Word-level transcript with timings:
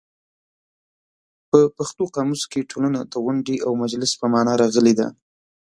په 1.49 1.59
پښتو 1.75 2.03
قاموس 2.15 2.43
کې 2.51 2.67
ټولنه 2.71 2.99
د 3.11 3.13
غونډې 3.23 3.55
او 3.65 3.71
مجلس 3.83 4.11
په 4.19 4.25
مانا 4.33 4.53
راغلې 4.61 4.93
ده. 4.99 5.07